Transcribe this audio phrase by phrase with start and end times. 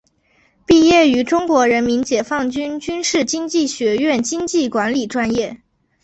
[0.65, 5.61] 毕业于中国人民解放军军事经济学院经济管理专业。